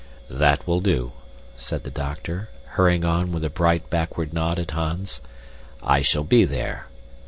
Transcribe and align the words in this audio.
"That 0.31 0.65
will 0.65 0.79
do," 0.79 1.11
said 1.55 1.83
the 1.83 1.91
doctor, 1.91 2.49
hurrying 2.73 3.05
on 3.05 3.31
with 3.31 3.43
a 3.43 3.51
bright 3.51 3.91
backward 3.91 4.33
nod 4.33 4.57
at 4.57 4.71
Hans. 4.71 5.21
"I 5.83 6.01
shall 6.01 6.23
be 6.23 6.43
there. 6.43 6.87